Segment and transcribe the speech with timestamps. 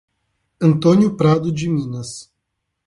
[0.59, 2.33] Antônio Prado de Minas